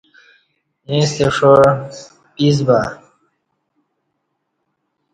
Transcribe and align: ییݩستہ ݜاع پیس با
ییݩستہ 0.91 1.27
ݜاع 1.35 1.63
پیس 2.35 2.57
با 2.67 2.79